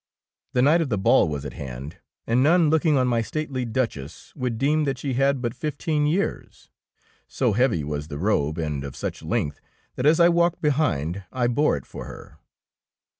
The 0.53 0.63
night 0.63 0.81
of 0.81 0.89
the 0.89 0.97
ball 0.97 1.29
was 1.29 1.45
at 1.45 1.53
hand, 1.53 1.97
and 2.25 2.41
none 2.41 2.71
looking 2.71 2.97
on 2.97 3.07
my 3.07 3.21
stately 3.21 3.65
Duch 3.65 3.95
ess 3.97 4.33
would 4.35 4.57
deem 4.57 4.85
that 4.85 4.97
she 4.97 5.13
had 5.13 5.43
but 5.43 5.53
flf 5.53 5.77
teen 5.77 6.07
years. 6.07 6.71
So 7.27 7.53
heavy 7.53 7.83
was 7.83 8.07
the 8.07 8.17
robe, 8.17 8.57
and 8.57 8.83
of 8.83 8.95
such 8.95 9.21
length, 9.21 9.61
that 9.97 10.07
as 10.07 10.19
I 10.19 10.27
walked 10.27 10.59
behind 10.59 11.23
I 11.31 11.45
bore 11.45 11.77
it 11.77 11.85
for 11.85 12.05
her. 12.05 12.39